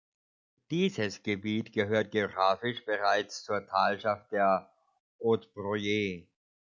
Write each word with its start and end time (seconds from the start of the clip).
Dieses 0.71 1.21
Gebiet 1.21 1.73
gehört 1.73 2.09
geographisch 2.09 2.83
bereits 2.85 3.43
zur 3.43 3.63
Talschaft 3.67 4.31
der 4.31 4.67
Haute-Broye. 5.23 6.25